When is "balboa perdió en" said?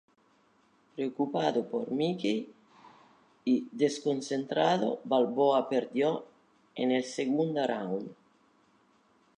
5.03-6.89